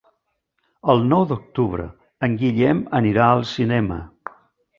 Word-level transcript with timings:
El 0.93 1.03
nou 1.09 1.25
d'octubre 1.31 1.85
en 2.29 2.39
Guillem 2.41 2.81
anirà 3.01 3.29
al 3.35 3.45
cinema. 3.53 4.01